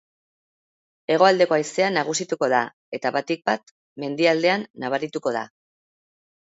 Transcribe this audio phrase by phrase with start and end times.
[1.15, 2.63] Hegoaldeko haizea nagusituko da
[3.01, 3.77] eta, batik bat,
[4.07, 5.49] mendialdean nabarituko da.